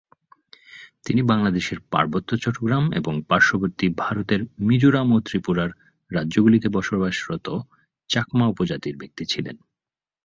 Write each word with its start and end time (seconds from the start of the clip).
তিনি 1.05 1.21
বাংলাদেশের 1.23 1.79
পার্বত্য 1.91 2.29
চট্টগ্রাম 2.37 2.85
এবং 2.93 3.13
পার্শ্ববর্তী 3.29 3.85
ভারতের 3.97 4.41
মিজোরাম 4.59 5.07
ও 5.11 5.27
ত্রিপুরার 5.27 5.69
রাজ্যগুলিতে 6.11 6.67
বসবাসরত 6.69 7.47
চাকমা 8.09 8.45
উপজাতির 8.47 8.95
ব্যক্তি 8.97 9.23
ছিলেন। 9.25 9.55